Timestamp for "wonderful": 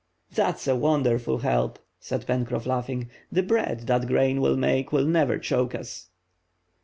0.75-1.37